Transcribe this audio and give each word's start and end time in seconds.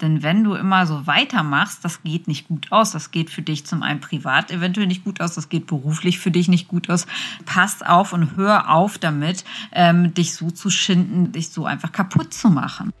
Denn 0.00 0.22
wenn 0.22 0.44
du 0.44 0.54
immer 0.54 0.86
so 0.86 1.06
weitermachst, 1.06 1.84
das 1.84 2.02
geht 2.02 2.26
nicht 2.26 2.48
gut 2.48 2.72
aus. 2.72 2.92
Das 2.92 3.10
geht 3.10 3.30
für 3.30 3.42
dich 3.42 3.66
zum 3.66 3.82
einen 3.82 4.00
privat 4.00 4.50
eventuell 4.50 4.86
nicht 4.86 5.04
gut 5.04 5.20
aus, 5.20 5.34
das 5.34 5.48
geht 5.48 5.66
beruflich 5.66 6.18
für 6.18 6.30
dich 6.30 6.48
nicht 6.48 6.68
gut 6.68 6.88
aus. 6.88 7.06
Pass 7.44 7.82
auf 7.82 8.12
und 8.12 8.36
hör 8.36 8.70
auf 8.70 8.98
damit, 8.98 9.44
ähm, 9.72 10.14
dich 10.14 10.34
so 10.34 10.50
zu 10.50 10.70
schinden, 10.70 11.32
dich 11.32 11.50
so 11.50 11.66
einfach 11.66 11.92
kaputt 11.92 12.32
zu 12.32 12.48
machen. 12.48 12.92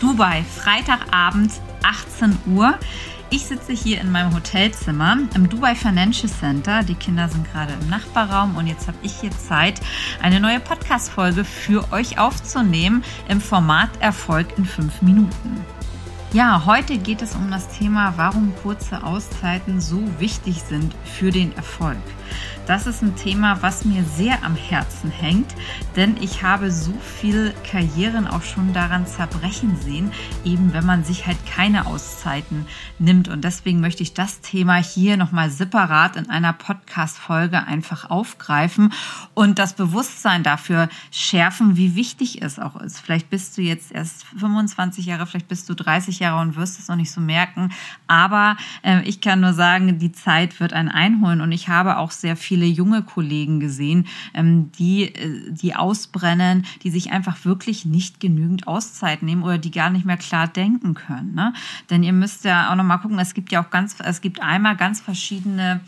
Dubai, 0.00 0.44
Freitagabend, 0.44 1.52
18 1.82 2.36
Uhr. 2.54 2.78
Ich 3.28 3.46
sitze 3.46 3.72
hier 3.72 4.00
in 4.00 4.12
meinem 4.12 4.32
Hotelzimmer 4.34 5.18
im 5.34 5.48
Dubai 5.48 5.74
Financial 5.74 6.30
Center. 6.32 6.84
Die 6.84 6.94
Kinder 6.94 7.28
sind 7.28 7.50
gerade 7.50 7.72
im 7.72 7.88
Nachbarraum 7.88 8.56
und 8.56 8.68
jetzt 8.68 8.86
habe 8.86 8.98
ich 9.02 9.20
hier 9.20 9.32
Zeit, 9.32 9.80
eine 10.22 10.38
neue 10.38 10.60
Podcast-Folge 10.60 11.44
für 11.44 11.92
euch 11.92 12.20
aufzunehmen 12.20 13.02
im 13.28 13.40
Format 13.40 13.90
Erfolg 13.98 14.56
in 14.56 14.64
fünf 14.64 15.02
Minuten. 15.02 15.64
Ja, 16.32 16.66
heute 16.66 16.98
geht 16.98 17.20
es 17.20 17.34
um 17.34 17.50
das 17.50 17.68
Thema, 17.68 18.14
warum 18.16 18.52
kurze 18.62 19.02
Auszeiten 19.02 19.80
so 19.80 20.02
wichtig 20.20 20.62
sind 20.62 20.94
für 21.04 21.32
den 21.32 21.56
Erfolg. 21.56 21.98
Das 22.66 22.88
ist 22.88 23.00
ein 23.00 23.14
Thema, 23.14 23.62
was 23.62 23.84
mir 23.84 24.02
sehr 24.02 24.42
am 24.42 24.56
Herzen 24.56 25.08
hängt, 25.08 25.54
denn 25.94 26.16
ich 26.20 26.42
habe 26.42 26.72
so 26.72 26.92
viel 26.94 27.54
Karrieren 27.70 28.26
auch 28.26 28.42
schon 28.42 28.72
daran 28.72 29.06
zerbrechen 29.06 29.76
sehen, 29.80 30.10
eben 30.44 30.72
wenn 30.72 30.84
man 30.84 31.04
sich 31.04 31.28
halt 31.28 31.38
keine 31.46 31.86
Auszeiten 31.86 32.66
nimmt. 32.98 33.28
Und 33.28 33.44
deswegen 33.44 33.80
möchte 33.80 34.02
ich 34.02 34.14
das 34.14 34.40
Thema 34.40 34.74
hier 34.74 35.16
nochmal 35.16 35.48
separat 35.50 36.16
in 36.16 36.28
einer 36.28 36.52
Podcast-Folge 36.52 37.64
einfach 37.64 38.10
aufgreifen 38.10 38.92
und 39.34 39.60
das 39.60 39.74
Bewusstsein 39.74 40.42
dafür 40.42 40.88
schärfen, 41.12 41.76
wie 41.76 41.94
wichtig 41.94 42.42
es 42.42 42.58
auch 42.58 42.74
ist. 42.74 42.98
Vielleicht 42.98 43.30
bist 43.30 43.56
du 43.56 43.62
jetzt 43.62 43.92
erst 43.92 44.24
25 44.38 45.06
Jahre, 45.06 45.26
vielleicht 45.26 45.46
bist 45.46 45.68
du 45.68 45.74
30 45.74 46.18
Jahre 46.18 46.40
und 46.40 46.56
wirst 46.56 46.80
es 46.80 46.88
noch 46.88 46.96
nicht 46.96 47.12
so 47.12 47.20
merken. 47.20 47.70
Aber 48.08 48.56
äh, 48.82 49.02
ich 49.02 49.20
kann 49.20 49.38
nur 49.38 49.52
sagen, 49.52 50.00
die 50.00 50.10
Zeit 50.10 50.58
wird 50.58 50.72
einen 50.72 50.88
einholen 50.88 51.40
und 51.40 51.52
ich 51.52 51.68
habe 51.68 51.98
auch 51.98 52.10
sehr 52.10 52.36
viel 52.36 52.55
viele 52.56 52.66
junge 52.66 53.02
Kollegen 53.02 53.60
gesehen, 53.60 54.06
ähm, 54.32 54.72
die, 54.78 55.14
äh, 55.14 55.52
die 55.52 55.74
ausbrennen, 55.74 56.64
die 56.82 56.90
sich 56.90 57.10
einfach 57.12 57.44
wirklich 57.44 57.84
nicht 57.84 58.18
genügend 58.18 58.66
Auszeit 58.66 59.22
nehmen 59.22 59.42
oder 59.42 59.58
die 59.58 59.70
gar 59.70 59.90
nicht 59.90 60.06
mehr 60.06 60.16
klar 60.16 60.48
denken 60.48 60.94
können. 60.94 61.34
Ne? 61.34 61.52
Denn 61.90 62.02
ihr 62.02 62.14
müsst 62.14 62.44
ja 62.44 62.70
auch 62.70 62.76
noch 62.76 62.84
mal 62.84 62.96
gucken, 62.96 63.18
es 63.18 63.34
gibt 63.34 63.52
ja 63.52 63.62
auch 63.62 63.68
ganz, 63.68 63.96
es 64.02 64.22
gibt 64.22 64.40
einmal 64.40 64.74
ganz 64.74 65.00
verschiedene 65.00 65.80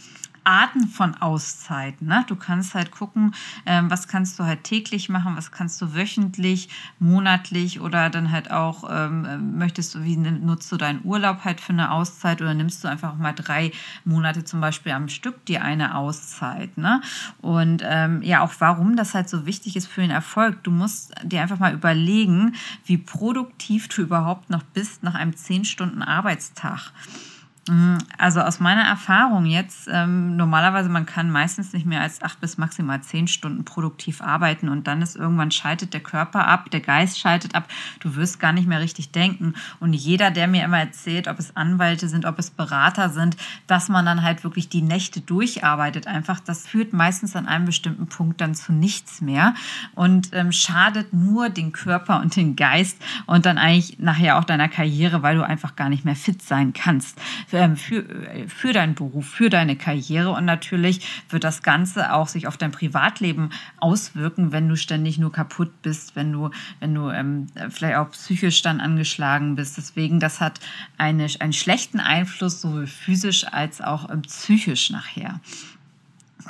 Arten 0.48 0.88
von 0.88 1.14
Auszeiten. 1.14 2.08
Ne? 2.08 2.24
Du 2.26 2.34
kannst 2.34 2.74
halt 2.74 2.90
gucken, 2.90 3.34
ähm, 3.66 3.90
was 3.90 4.08
kannst 4.08 4.38
du 4.38 4.44
halt 4.44 4.64
täglich 4.64 5.10
machen, 5.10 5.36
was 5.36 5.52
kannst 5.52 5.80
du 5.82 5.94
wöchentlich, 5.94 6.70
monatlich 6.98 7.82
oder 7.82 8.08
dann 8.08 8.32
halt 8.32 8.50
auch, 8.50 8.88
ähm, 8.90 9.58
möchtest 9.58 9.94
du, 9.94 10.04
wie 10.04 10.16
nutzt 10.16 10.72
du 10.72 10.78
deinen 10.78 11.04
Urlaub 11.04 11.44
halt 11.44 11.60
für 11.60 11.74
eine 11.74 11.90
Auszeit 11.90 12.40
oder 12.40 12.54
nimmst 12.54 12.82
du 12.82 12.88
einfach 12.88 13.16
mal 13.18 13.32
drei 13.32 13.72
Monate 14.06 14.42
zum 14.42 14.62
Beispiel 14.62 14.92
am 14.92 15.10
Stück 15.10 15.44
dir 15.44 15.62
eine 15.62 15.94
Auszeit. 15.94 16.78
Ne? 16.78 17.02
Und 17.42 17.82
ähm, 17.84 18.22
ja, 18.22 18.40
auch 18.40 18.54
warum 18.58 18.96
das 18.96 19.14
halt 19.14 19.28
so 19.28 19.44
wichtig 19.44 19.76
ist 19.76 19.86
für 19.86 20.00
den 20.00 20.10
Erfolg. 20.10 20.64
Du 20.64 20.70
musst 20.70 21.12
dir 21.24 21.42
einfach 21.42 21.58
mal 21.58 21.74
überlegen, 21.74 22.54
wie 22.86 22.96
produktiv 22.96 23.88
du 23.88 24.00
überhaupt 24.00 24.48
noch 24.48 24.62
bist 24.62 25.02
nach 25.02 25.14
einem 25.14 25.36
zehn 25.36 25.66
Stunden 25.66 26.00
Arbeitstag. 26.00 26.90
Mhm. 27.68 27.98
Also 28.16 28.40
aus 28.40 28.60
meiner 28.60 28.82
Erfahrung 28.82 29.44
jetzt, 29.44 29.88
ähm, 29.92 30.36
normalerweise 30.36 30.88
man 30.88 31.06
kann 31.06 31.30
meistens 31.30 31.72
nicht 31.72 31.86
mehr 31.86 32.00
als 32.00 32.22
acht 32.22 32.40
bis 32.40 32.56
maximal 32.56 33.02
zehn 33.02 33.28
Stunden 33.28 33.64
produktiv 33.64 34.22
arbeiten 34.22 34.68
und 34.68 34.86
dann 34.86 35.02
ist 35.02 35.16
irgendwann 35.16 35.50
schaltet 35.50 35.92
der 35.92 36.00
Körper 36.00 36.46
ab, 36.46 36.70
der 36.70 36.80
Geist 36.80 37.18
schaltet 37.18 37.54
ab, 37.54 37.68
du 38.00 38.16
wirst 38.16 38.40
gar 38.40 38.52
nicht 38.52 38.66
mehr 38.66 38.80
richtig 38.80 39.12
denken. 39.12 39.54
Und 39.80 39.92
jeder, 39.92 40.30
der 40.30 40.48
mir 40.48 40.64
immer 40.64 40.78
erzählt, 40.78 41.28
ob 41.28 41.38
es 41.38 41.56
Anwälte 41.56 42.08
sind, 42.08 42.24
ob 42.24 42.38
es 42.38 42.50
Berater 42.50 43.10
sind, 43.10 43.36
dass 43.66 43.88
man 43.88 44.06
dann 44.06 44.22
halt 44.22 44.44
wirklich 44.44 44.68
die 44.68 44.82
Nächte 44.82 45.20
durcharbeitet, 45.20 46.06
einfach, 46.06 46.40
das 46.40 46.66
führt 46.66 46.92
meistens 46.92 47.36
an 47.36 47.46
einem 47.46 47.66
bestimmten 47.66 48.06
Punkt 48.06 48.40
dann 48.40 48.54
zu 48.54 48.72
nichts 48.72 49.20
mehr 49.20 49.54
und 49.94 50.30
ähm, 50.32 50.52
schadet 50.52 51.12
nur 51.12 51.50
den 51.50 51.72
Körper 51.72 52.20
und 52.20 52.36
den 52.36 52.56
Geist 52.56 52.96
und 53.26 53.44
dann 53.44 53.58
eigentlich 53.58 53.98
nachher 53.98 54.38
auch 54.38 54.44
deiner 54.44 54.68
Karriere, 54.68 55.22
weil 55.22 55.36
du 55.36 55.46
einfach 55.46 55.76
gar 55.76 55.88
nicht 55.88 56.04
mehr 56.04 56.16
fit 56.16 56.40
sein 56.40 56.72
kannst 56.72 57.18
ähm, 57.52 57.57
für, 57.76 58.04
für 58.48 58.72
deinen 58.72 58.94
Beruf, 58.94 59.26
für 59.28 59.50
deine 59.50 59.76
Karriere. 59.76 60.30
Und 60.30 60.44
natürlich 60.44 61.24
wird 61.30 61.44
das 61.44 61.62
Ganze 61.62 62.12
auch 62.12 62.28
sich 62.28 62.46
auf 62.46 62.56
dein 62.56 62.72
Privatleben 62.72 63.50
auswirken, 63.78 64.52
wenn 64.52 64.68
du 64.68 64.76
ständig 64.76 65.18
nur 65.18 65.32
kaputt 65.32 65.82
bist, 65.82 66.16
wenn 66.16 66.32
du, 66.32 66.50
wenn 66.80 66.94
du 66.94 67.10
ähm, 67.10 67.46
vielleicht 67.70 67.96
auch 67.96 68.10
psychisch 68.10 68.62
dann 68.62 68.80
angeschlagen 68.80 69.56
bist. 69.56 69.76
Deswegen, 69.76 70.20
das 70.20 70.40
hat 70.40 70.60
eine, 70.96 71.26
einen 71.40 71.52
schlechten 71.52 72.00
Einfluss, 72.00 72.60
sowohl 72.60 72.86
physisch 72.86 73.46
als 73.46 73.80
auch 73.80 74.10
ähm, 74.10 74.22
psychisch 74.22 74.90
nachher. 74.90 75.40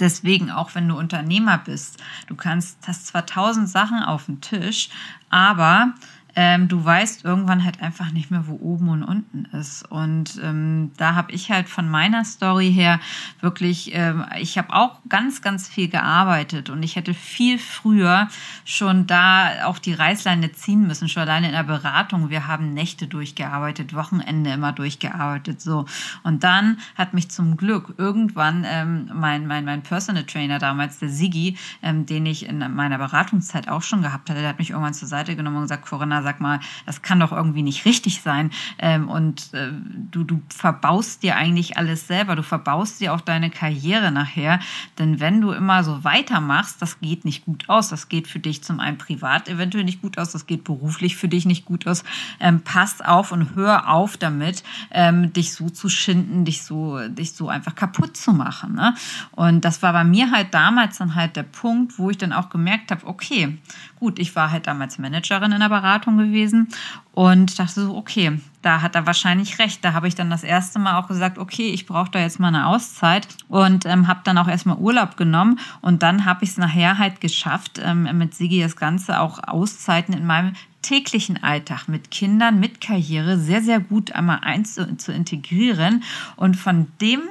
Deswegen, 0.00 0.50
auch 0.50 0.74
wenn 0.74 0.88
du 0.88 0.96
Unternehmer 0.96 1.58
bist, 1.58 2.02
du 2.28 2.36
kannst, 2.36 2.86
hast 2.86 3.06
zwar 3.06 3.26
tausend 3.26 3.68
Sachen 3.68 4.02
auf 4.02 4.26
dem 4.26 4.40
Tisch, 4.40 4.90
aber 5.30 5.94
ähm, 6.36 6.68
du 6.68 6.84
weißt 6.84 7.24
irgendwann 7.24 7.64
halt 7.64 7.82
einfach 7.82 8.12
nicht 8.12 8.30
mehr, 8.30 8.46
wo 8.46 8.54
oben 8.54 8.88
und 8.88 9.02
unten 9.02 9.44
ist. 9.56 9.90
Und 9.90 10.40
ähm, 10.42 10.92
da 10.96 11.14
habe 11.14 11.32
ich 11.32 11.50
halt 11.50 11.68
von 11.68 11.88
meiner 11.88 12.24
Story 12.24 12.72
her 12.72 13.00
wirklich, 13.40 13.90
ähm, 13.94 14.24
ich 14.38 14.58
habe 14.58 14.72
auch 14.72 14.98
ganz, 15.08 15.42
ganz 15.42 15.68
viel 15.68 15.88
gearbeitet 15.88 16.70
und 16.70 16.82
ich 16.82 16.96
hätte 16.96 17.14
viel 17.14 17.58
früher 17.58 18.28
schon 18.64 19.06
da 19.06 19.66
auch 19.66 19.78
die 19.78 19.94
Reißleine 19.94 20.52
ziehen 20.52 20.86
müssen, 20.86 21.08
schon 21.08 21.22
alleine 21.22 21.46
in 21.46 21.54
der 21.54 21.64
Beratung. 21.64 22.30
Wir 22.30 22.46
haben 22.46 22.74
Nächte 22.74 23.06
durchgearbeitet, 23.06 23.94
Wochenende 23.94 24.50
immer 24.50 24.72
durchgearbeitet, 24.72 25.60
so. 25.60 25.86
Und 26.22 26.44
dann 26.44 26.78
hat 26.94 27.14
mich 27.14 27.30
zum 27.30 27.56
Glück 27.56 27.94
irgendwann 27.96 28.64
ähm, 28.66 29.10
mein, 29.12 29.46
mein, 29.46 29.64
mein 29.64 29.82
Personal 29.82 30.24
Trainer 30.24 30.58
damals, 30.58 30.98
der 30.98 31.08
Sigi, 31.08 31.56
ähm, 31.82 32.06
den 32.06 32.26
ich 32.26 32.46
in 32.46 32.58
meiner 32.74 32.98
Beratungszeit 32.98 33.68
auch 33.68 33.82
schon 33.82 34.02
gehabt 34.02 34.30
hatte, 34.30 34.40
der 34.40 34.50
hat 34.50 34.58
mich 34.58 34.70
irgendwann 34.70 34.94
zur 34.94 35.08
Seite 35.08 35.34
genommen 35.34 35.56
und 35.56 35.62
gesagt, 35.62 35.86
Corinna, 35.86 36.17
sag 36.22 36.40
mal, 36.40 36.60
das 36.86 37.02
kann 37.02 37.20
doch 37.20 37.32
irgendwie 37.32 37.62
nicht 37.62 37.84
richtig 37.84 38.22
sein. 38.22 38.50
Ähm, 38.78 39.08
und 39.08 39.52
äh, 39.54 39.70
du, 40.10 40.24
du 40.24 40.40
verbaust 40.48 41.22
dir 41.22 41.36
eigentlich 41.36 41.76
alles 41.76 42.06
selber. 42.06 42.36
Du 42.36 42.42
verbaust 42.42 43.00
dir 43.00 43.14
auch 43.14 43.20
deine 43.20 43.50
Karriere 43.50 44.10
nachher. 44.10 44.60
Denn 44.98 45.20
wenn 45.20 45.40
du 45.40 45.52
immer 45.52 45.84
so 45.84 46.04
weitermachst, 46.04 46.80
das 46.80 47.00
geht 47.00 47.24
nicht 47.24 47.44
gut 47.44 47.68
aus. 47.68 47.88
Das 47.88 48.08
geht 48.08 48.28
für 48.28 48.38
dich 48.38 48.62
zum 48.62 48.80
einen 48.80 48.98
privat 48.98 49.48
eventuell 49.48 49.84
nicht 49.84 50.02
gut 50.02 50.18
aus. 50.18 50.32
Das 50.32 50.46
geht 50.46 50.64
beruflich 50.64 51.16
für 51.16 51.28
dich 51.28 51.46
nicht 51.46 51.64
gut 51.64 51.86
aus. 51.86 52.04
Ähm, 52.40 52.60
pass 52.62 53.00
auf 53.00 53.32
und 53.32 53.54
hör 53.54 53.88
auf 53.88 54.16
damit, 54.16 54.62
ähm, 54.90 55.32
dich 55.32 55.54
so 55.54 55.70
zu 55.70 55.88
schinden, 55.88 56.44
dich 56.44 56.62
so, 56.62 57.08
dich 57.08 57.32
so 57.32 57.48
einfach 57.48 57.74
kaputt 57.74 58.16
zu 58.16 58.32
machen. 58.32 58.74
Ne? 58.74 58.94
Und 59.32 59.64
das 59.64 59.82
war 59.82 59.92
bei 59.92 60.04
mir 60.04 60.30
halt 60.30 60.54
damals 60.54 60.98
dann 60.98 61.14
halt 61.14 61.36
der 61.36 61.42
Punkt, 61.42 61.98
wo 61.98 62.10
ich 62.10 62.18
dann 62.18 62.32
auch 62.32 62.50
gemerkt 62.50 62.90
habe, 62.90 63.06
okay, 63.06 63.58
gut, 63.96 64.18
ich 64.18 64.34
war 64.36 64.50
halt 64.50 64.66
damals 64.66 64.98
Managerin 64.98 65.52
in 65.52 65.60
der 65.60 65.68
Beratung 65.68 66.07
gewesen. 66.16 66.68
Und 67.12 67.58
dachte 67.58 67.82
so, 67.82 67.96
okay, 67.96 68.40
da 68.62 68.80
hat 68.80 68.94
er 68.94 69.06
wahrscheinlich 69.06 69.58
recht. 69.58 69.84
Da 69.84 69.92
habe 69.92 70.06
ich 70.06 70.14
dann 70.14 70.30
das 70.30 70.44
erste 70.44 70.78
Mal 70.78 70.98
auch 70.98 71.08
gesagt, 71.08 71.38
okay, 71.38 71.70
ich 71.70 71.86
brauche 71.86 72.10
da 72.10 72.20
jetzt 72.20 72.38
mal 72.38 72.48
eine 72.48 72.66
Auszeit. 72.68 73.26
Und 73.48 73.86
ähm, 73.86 74.06
habe 74.06 74.20
dann 74.24 74.38
auch 74.38 74.48
erstmal 74.48 74.78
Urlaub 74.78 75.16
genommen. 75.16 75.58
Und 75.80 76.02
dann 76.02 76.24
habe 76.24 76.44
ich 76.44 76.50
es 76.50 76.58
nachher 76.58 76.98
halt 76.98 77.20
geschafft, 77.20 77.80
ähm, 77.82 78.08
mit 78.16 78.34
Sigi 78.34 78.60
das 78.60 78.76
Ganze 78.76 79.20
auch 79.20 79.40
Auszeiten 79.46 80.14
in 80.14 80.26
meinem 80.26 80.54
täglichen 80.82 81.42
Alltag 81.42 81.88
mit 81.88 82.10
Kindern, 82.10 82.60
mit 82.60 82.80
Karriere 82.80 83.36
sehr, 83.36 83.62
sehr 83.62 83.80
gut 83.80 84.12
einmal 84.12 84.38
eins 84.42 84.74
zu, 84.74 84.96
zu 84.96 85.12
integrieren. 85.12 86.04
Und 86.36 86.56
von 86.56 86.86
dem 87.00 87.22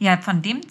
ja, 0.00 0.16
von 0.16 0.42
dem 0.42 0.68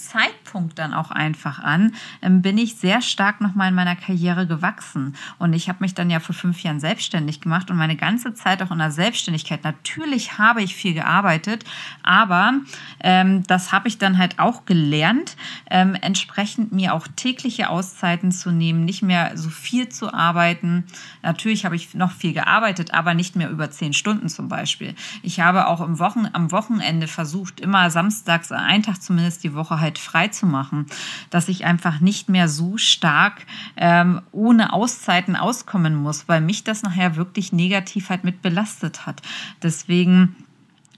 Zeitpunkt 0.48 0.80
dann 0.80 0.94
auch 0.94 1.12
einfach 1.12 1.60
an, 1.60 1.94
ähm, 2.22 2.42
bin 2.42 2.58
ich 2.58 2.76
sehr 2.76 3.02
stark 3.02 3.42
nochmal 3.42 3.70
in 3.70 3.76
meiner 3.76 3.96
Karriere 3.96 4.48
gewachsen. 4.48 5.16
Und 5.40 5.54
ich 5.54 5.68
habe 5.70 5.80
mich 5.82 5.94
dann 5.94 6.10
ja 6.10 6.20
vor 6.20 6.36
fünf 6.36 6.64
Jahren 6.64 6.80
selbstständig 6.80 7.42
gemacht 7.42 7.70
und 7.70 7.78
meine 7.78 7.96
ganze 7.96 8.34
Zeit 8.34 8.62
auch 8.62 8.72
in 8.72 8.78
der 8.78 8.92
Selbstständigkeit. 8.92 9.64
Natürlich 9.64 10.38
habe 10.38 10.62
ich 10.62 10.76
viel 10.76 10.94
gearbeitet, 10.94 11.66
aber 12.04 12.54
ähm, 13.02 13.44
das 13.48 13.72
habe 13.72 13.88
ich 13.88 13.98
dann 13.98 14.18
halt 14.18 14.40
auch 14.40 14.66
gelernt, 14.66 15.36
ähm, 15.70 15.96
entsprechend 16.00 16.72
mir 16.72 16.94
auch 16.94 17.08
tägliche 17.16 17.70
Auszeiten 17.70 18.32
zu 18.32 18.52
nehmen, 18.52 18.86
nicht 18.86 19.02
mehr 19.02 19.36
so 19.36 19.50
viel 19.50 19.90
zu 19.90 20.14
arbeiten. 20.14 20.86
Natürlich 21.22 21.66
habe 21.66 21.76
ich 21.76 21.94
noch 21.96 22.12
viel 22.12 22.34
gearbeitet, 22.34 22.94
aber 22.94 23.14
nicht 23.14 23.36
mehr 23.36 23.50
über 23.50 23.72
zehn 23.72 23.94
Stunden 23.94 24.30
zum 24.30 24.48
Beispiel. 24.48 24.96
Ich 25.22 25.40
habe 25.40 25.68
auch 25.68 25.82
im 25.82 26.00
Wochen, 26.00 26.28
am 26.32 26.52
Wochenende 26.52 27.08
versucht, 27.08 27.60
immer 27.60 27.90
samstags 27.90 28.52
einen 28.52 28.84
Tag 28.84 29.02
zu 29.02 29.08
zumindest 29.08 29.44
die 29.44 29.56
Woche 29.56 29.80
halt 29.80 29.98
frei 29.98 30.28
zu 30.28 30.46
machen, 30.46 30.86
dass 31.32 31.48
ich 31.48 31.66
einfach 31.66 32.02
nicht 32.02 32.30
mehr 32.30 32.48
so 32.48 32.78
stark 32.78 33.46
ähm, 33.76 34.22
ohne 34.32 34.74
Auszeiten 34.74 35.36
auskommen 35.36 35.96
muss, 35.96 36.28
weil 36.28 36.42
mich 36.42 36.64
das 36.64 36.84
nachher 36.84 37.16
wirklich 37.16 37.52
negativ 37.52 38.10
halt 38.10 38.24
mit 38.24 38.44
belastet 38.44 39.08
hat. 39.08 39.22
Deswegen 39.64 40.36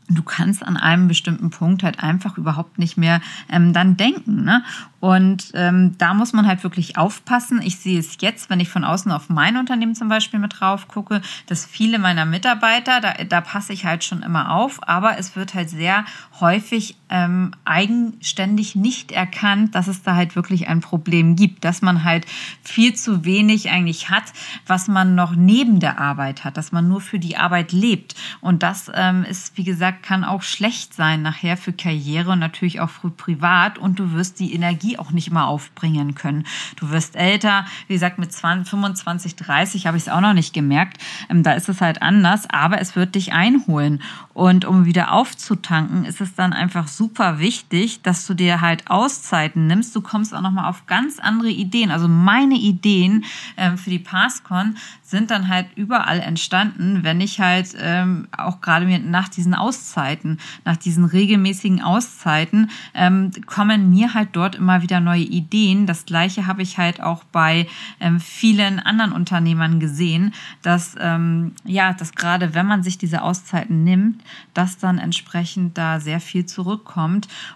du 0.09 0.23
kannst 0.23 0.65
an 0.65 0.77
einem 0.77 1.07
bestimmten 1.07 1.49
Punkt 1.49 1.83
halt 1.83 2.03
einfach 2.03 2.37
überhaupt 2.37 2.79
nicht 2.79 2.97
mehr 2.97 3.21
ähm, 3.49 3.73
dann 3.73 3.95
denken. 3.95 4.43
Ne? 4.43 4.63
Und 4.99 5.51
ähm, 5.53 5.97
da 5.97 6.13
muss 6.13 6.33
man 6.33 6.47
halt 6.47 6.63
wirklich 6.63 6.97
aufpassen. 6.97 7.61
Ich 7.63 7.79
sehe 7.79 7.99
es 7.99 8.17
jetzt, 8.19 8.49
wenn 8.49 8.59
ich 8.59 8.69
von 8.69 8.83
außen 8.83 9.11
auf 9.11 9.29
mein 9.29 9.57
Unternehmen 9.57 9.95
zum 9.95 10.09
Beispiel 10.09 10.39
mit 10.39 10.59
drauf 10.59 10.87
gucke, 10.87 11.21
dass 11.47 11.65
viele 11.65 11.99
meiner 11.99 12.25
Mitarbeiter, 12.25 12.99
da, 12.99 13.13
da 13.23 13.41
passe 13.41 13.71
ich 13.71 13.85
halt 13.85 14.03
schon 14.03 14.23
immer 14.23 14.51
auf, 14.51 14.87
aber 14.87 15.17
es 15.17 15.35
wird 15.35 15.53
halt 15.53 15.69
sehr 15.69 16.05
häufig 16.39 16.97
ähm, 17.09 17.51
eigenständig 17.65 18.75
nicht 18.75 19.11
erkannt, 19.11 19.75
dass 19.75 19.87
es 19.87 20.03
da 20.03 20.15
halt 20.15 20.35
wirklich 20.35 20.67
ein 20.67 20.81
Problem 20.81 21.35
gibt, 21.35 21.65
dass 21.65 21.81
man 21.81 22.03
halt 22.03 22.25
viel 22.61 22.93
zu 22.93 23.25
wenig 23.25 23.69
eigentlich 23.69 24.09
hat, 24.09 24.25
was 24.67 24.87
man 24.87 25.15
noch 25.15 25.35
neben 25.35 25.79
der 25.79 25.99
Arbeit 25.99 26.43
hat, 26.43 26.57
dass 26.57 26.71
man 26.71 26.87
nur 26.87 27.01
für 27.01 27.19
die 27.19 27.37
Arbeit 27.37 27.71
lebt. 27.71 28.15
Und 28.41 28.63
das 28.63 28.91
ähm, 28.93 29.23
ist, 29.23 29.57
wie 29.57 29.63
gesagt, 29.63 30.03
kann 30.03 30.23
auch 30.23 30.41
schlecht 30.41 30.93
sein 30.93 31.21
nachher 31.21 31.57
für 31.57 31.73
Karriere 31.73 32.31
und 32.31 32.39
natürlich 32.39 32.79
auch 32.79 32.89
für 32.89 33.09
privat 33.09 33.77
und 33.77 33.99
du 33.99 34.13
wirst 34.13 34.39
die 34.39 34.53
Energie 34.53 34.97
auch 34.97 35.11
nicht 35.11 35.27
immer 35.27 35.47
aufbringen 35.47 36.15
können. 36.15 36.45
Du 36.75 36.89
wirst 36.89 37.15
älter, 37.15 37.65
wie 37.87 37.93
gesagt, 37.93 38.19
mit 38.19 38.31
20, 38.31 38.69
25, 38.69 39.35
30 39.35 39.87
habe 39.87 39.97
ich 39.97 40.03
es 40.03 40.09
auch 40.09 40.21
noch 40.21 40.33
nicht 40.33 40.53
gemerkt. 40.53 40.97
Ähm, 41.29 41.43
da 41.43 41.53
ist 41.53 41.69
es 41.69 41.81
halt 41.81 42.01
anders, 42.01 42.49
aber 42.49 42.79
es 42.79 42.95
wird 42.95 43.15
dich 43.15 43.33
einholen. 43.33 44.01
Und 44.33 44.65
um 44.65 44.85
wieder 44.85 45.11
aufzutanken, 45.11 46.05
ist 46.05 46.21
es 46.21 46.35
dann 46.35 46.53
einfach 46.53 46.87
super 46.99 47.39
wichtig, 47.39 48.01
dass 48.01 48.27
du 48.27 48.33
dir 48.33 48.59
halt 48.59 48.91
Auszeiten 48.91 49.67
nimmst. 49.67 49.95
Du 49.95 50.01
kommst 50.01 50.35
auch 50.35 50.41
nochmal 50.41 50.69
auf 50.69 50.85
ganz 50.85 51.17
andere 51.17 51.47
Ideen. 51.49 51.91
Also 51.91 52.09
meine 52.09 52.55
Ideen 52.55 53.23
ähm, 53.55 53.77
für 53.77 53.89
die 53.89 53.99
PassCon 53.99 54.75
sind 55.01 55.31
dann 55.31 55.47
halt 55.47 55.67
überall 55.77 56.19
entstanden, 56.19 56.99
wenn 57.03 57.21
ich 57.21 57.39
halt 57.39 57.73
ähm, 57.79 58.27
auch 58.37 58.59
gerade 58.59 58.85
nach 58.99 59.29
diesen 59.29 59.55
Auszeiten, 59.55 60.39
nach 60.65 60.75
diesen 60.75 61.05
regelmäßigen 61.05 61.81
Auszeiten, 61.81 62.69
ähm, 62.93 63.31
kommen 63.45 63.89
mir 63.89 64.13
halt 64.13 64.29
dort 64.33 64.55
immer 64.55 64.81
wieder 64.81 64.99
neue 64.99 65.23
Ideen. 65.23 65.85
Das 65.85 66.05
gleiche 66.05 66.47
habe 66.47 66.63
ich 66.63 66.77
halt 66.77 67.01
auch 67.01 67.23
bei 67.23 67.65
ähm, 68.01 68.19
vielen 68.19 68.77
anderen 68.77 69.13
Unternehmern 69.13 69.79
gesehen, 69.79 70.33
dass 70.63 70.97
ähm, 70.99 71.53
ja, 71.63 71.93
dass 71.93 72.11
gerade 72.11 72.53
wenn 72.53 72.65
man 72.65 72.83
sich 72.83 72.97
diese 72.97 73.21
Auszeiten 73.21 73.85
nimmt, 73.85 74.21
dass 74.53 74.77
dann 74.77 74.97
entsprechend 74.97 75.77
da 75.77 76.01
sehr 76.01 76.19
viel 76.19 76.45
zurückkommt 76.45 76.88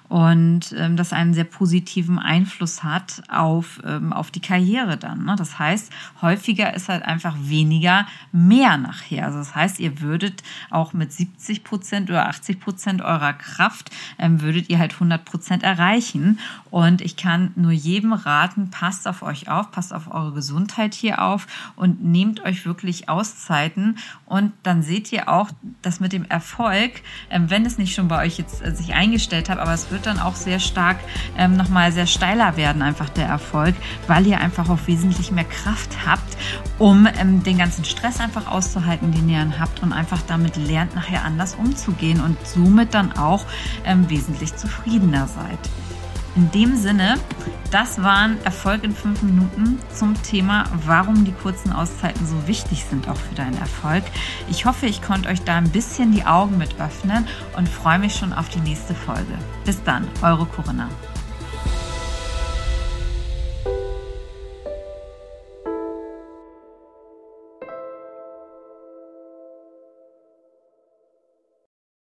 und 0.09 0.73
ähm, 0.77 0.95
das 0.95 1.13
einen 1.13 1.33
sehr 1.33 1.43
positiven 1.43 2.19
Einfluss 2.19 2.83
hat 2.83 3.23
auf, 3.29 3.81
ähm, 3.85 4.13
auf 4.13 4.31
die 4.31 4.41
Karriere 4.41 4.97
dann. 4.97 5.25
Ne? 5.25 5.35
Das 5.37 5.59
heißt, 5.59 5.91
häufiger 6.21 6.73
ist 6.73 6.89
halt 6.89 7.03
einfach 7.03 7.35
weniger 7.39 8.05
mehr 8.31 8.77
nachher. 8.77 9.25
Also 9.25 9.39
das 9.39 9.55
heißt, 9.55 9.79
ihr 9.79 10.01
würdet 10.01 10.43
auch 10.69 10.93
mit 10.93 11.11
70 11.11 11.63
Prozent 11.63 12.09
oder 12.09 12.27
80 12.27 12.59
Prozent 12.59 13.01
eurer 13.01 13.33
Kraft 13.33 13.89
ähm, 14.19 14.41
würdet 14.41 14.69
ihr 14.69 14.79
halt 14.79 14.93
100 14.93 15.25
Prozent 15.25 15.63
erreichen. 15.63 16.39
Und 16.69 17.01
ich 17.01 17.15
kann 17.15 17.51
nur 17.55 17.71
jedem 17.71 18.13
raten, 18.13 18.69
passt 18.69 19.07
auf 19.07 19.21
euch 19.21 19.49
auf, 19.49 19.71
passt 19.71 19.93
auf 19.93 20.11
eure 20.11 20.33
Gesundheit 20.33 20.93
hier 20.93 21.21
auf 21.21 21.47
und 21.75 22.03
nehmt 22.03 22.41
euch 22.41 22.65
wirklich 22.65 23.09
Auszeiten. 23.09 23.97
Und 24.25 24.53
dann 24.63 24.81
seht 24.81 25.11
ihr 25.11 25.29
auch, 25.29 25.49
dass 25.81 25.99
mit 25.99 26.13
dem 26.13 26.25
Erfolg, 26.25 27.01
ähm, 27.29 27.49
wenn 27.49 27.65
es 27.65 27.77
nicht 27.77 27.93
schon 27.93 28.07
bei 28.07 28.25
euch 28.25 28.37
jetzt 28.37 28.63
äh, 28.63 28.75
sich 28.75 28.93
eingestellt 29.23 29.49
hat, 29.49 29.59
aber 29.59 29.73
es 29.73 29.89
wird 29.91 30.05
dann 30.05 30.19
auch 30.19 30.35
sehr 30.35 30.59
stark 30.59 30.97
ähm, 31.37 31.55
nochmal 31.55 31.91
sehr 31.91 32.07
steiler 32.07 32.57
werden, 32.57 32.81
einfach 32.81 33.09
der 33.09 33.25
Erfolg, 33.25 33.75
weil 34.07 34.27
ihr 34.27 34.39
einfach 34.39 34.69
auch 34.69 34.79
wesentlich 34.85 35.31
mehr 35.31 35.45
Kraft 35.45 36.05
habt, 36.05 36.37
um 36.77 37.07
ähm, 37.19 37.43
den 37.43 37.57
ganzen 37.57 37.85
Stress 37.85 38.19
einfach 38.19 38.47
auszuhalten, 38.47 39.11
den 39.11 39.29
ihr 39.29 39.59
habt 39.59 39.81
und 39.81 39.93
einfach 39.93 40.21
damit 40.27 40.57
lernt, 40.57 40.95
nachher 40.95 41.23
anders 41.23 41.55
umzugehen 41.55 42.19
und 42.19 42.37
somit 42.45 42.93
dann 42.93 43.13
auch 43.13 43.45
ähm, 43.85 44.09
wesentlich 44.09 44.55
zufriedener 44.55 45.27
seid. 45.27 45.59
In 46.35 46.51
dem 46.51 46.75
Sinne, 46.75 47.17
das 47.73 48.03
waren 48.03 48.37
Erfolg 48.45 48.83
in 48.83 48.93
fünf 48.93 49.23
Minuten 49.23 49.79
zum 49.91 50.21
Thema, 50.21 50.65
warum 50.85 51.25
die 51.25 51.31
kurzen 51.31 51.73
Auszeiten 51.73 52.23
so 52.27 52.47
wichtig 52.47 52.85
sind 52.85 53.09
auch 53.09 53.17
für 53.17 53.33
deinen 53.33 53.57
Erfolg. 53.57 54.03
Ich 54.47 54.65
hoffe, 54.65 54.85
ich 54.85 55.01
konnte 55.01 55.29
euch 55.29 55.41
da 55.41 55.55
ein 55.55 55.71
bisschen 55.71 56.11
die 56.11 56.23
Augen 56.23 56.59
mit 56.59 56.79
öffnen 56.79 57.27
und 57.57 57.67
freue 57.67 57.97
mich 57.97 58.15
schon 58.15 58.31
auf 58.31 58.49
die 58.49 58.59
nächste 58.59 58.93
Folge. 58.93 59.39
Bis 59.65 59.81
dann, 59.83 60.07
eure 60.21 60.45
Corinna. 60.45 60.87